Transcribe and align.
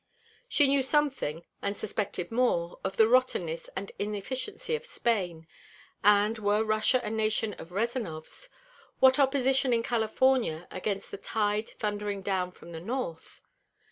She 0.49 0.67
knew 0.67 0.81
something 0.81 1.45
and 1.61 1.77
suspected 1.77 2.31
more 2.31 2.79
of 2.83 2.97
the 2.97 3.07
rottenness 3.07 3.69
and 3.75 3.91
inefficiency 3.99 4.75
of 4.75 4.83
Spain, 4.83 5.45
and, 6.03 6.39
were 6.39 6.63
Russia 6.63 6.99
a 7.03 7.11
nation 7.11 7.53
of 7.59 7.69
Rezanovs, 7.71 8.49
what 8.99 9.19
opposition 9.19 9.73
in 9.73 9.83
California 9.83 10.67
against 10.71 11.11
the 11.11 11.17
tide 11.17 11.69
thundering 11.69 12.23
down 12.23 12.51
from 12.51 12.71
the 12.71 12.79
north? 12.81 13.43